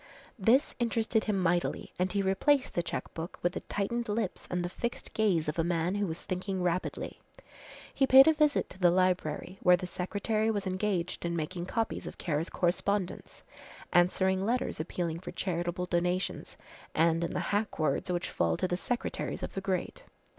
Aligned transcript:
This 0.39 0.73
interested 0.79 1.25
him 1.25 1.37
mightily 1.37 1.93
and 1.99 2.11
he 2.11 2.23
replaced 2.23 2.73
the 2.73 2.81
cheque 2.81 3.13
book 3.13 3.37
with 3.43 3.53
the 3.53 3.59
tightened 3.59 4.09
lips 4.09 4.47
and 4.49 4.65
the 4.65 4.67
fixed 4.67 5.13
gaze 5.13 5.47
of 5.47 5.59
a 5.59 5.63
man 5.63 5.93
who 5.93 6.07
was 6.07 6.23
thinking 6.23 6.63
rapidly. 6.63 7.21
He 7.93 8.07
paid 8.07 8.25
a 8.27 8.33
visit 8.33 8.67
to 8.71 8.79
the 8.79 8.89
library, 8.89 9.59
where 9.61 9.77
the 9.77 9.85
secretary 9.85 10.49
was 10.49 10.65
engaged 10.65 11.23
in 11.23 11.35
making 11.35 11.67
copies 11.67 12.07
of 12.07 12.17
Kara's 12.17 12.49
correspondence, 12.49 13.43
answering 13.93 14.43
letters 14.43 14.79
appealing 14.79 15.19
for 15.19 15.29
charitable 15.31 15.85
donations, 15.85 16.57
and 16.95 17.23
in 17.23 17.33
the 17.33 17.39
hack 17.53 17.77
words 17.77 18.09
which 18.11 18.27
fall 18.31 18.57
to 18.57 18.67
the 18.67 18.77
secretaries 18.77 19.43
of 19.43 19.53
the 19.53 19.61
great. 19.61 20.01